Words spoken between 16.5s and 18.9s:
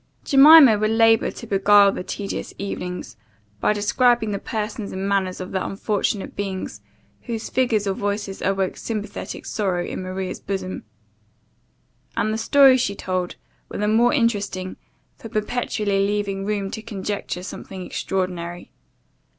to conjecture something extraordinary.